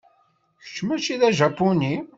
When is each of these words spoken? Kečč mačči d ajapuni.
Kečč 0.63 0.77
mačči 0.87 1.15
d 1.19 1.21
ajapuni. 1.27 1.93